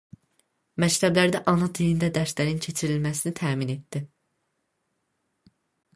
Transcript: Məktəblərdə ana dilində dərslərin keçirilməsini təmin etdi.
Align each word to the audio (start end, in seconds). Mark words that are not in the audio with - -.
Məktəblərdə 0.83 1.41
ana 1.51 1.67
dilində 1.79 2.09
dərslərin 2.15 2.63
keçirilməsini 2.65 3.35
təmin 3.43 3.77
etdi. 3.77 4.05